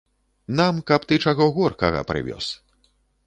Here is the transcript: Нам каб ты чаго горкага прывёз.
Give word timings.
Нам 0.59 0.79
каб 0.91 1.05
ты 1.11 1.19
чаго 1.27 1.47
горкага 1.59 2.01
прывёз. 2.13 2.45